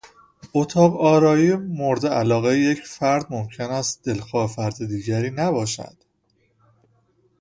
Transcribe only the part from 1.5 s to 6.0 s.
مورد علاقهی یک فرد ممکن است دلخواه فرد دیگری نباشد.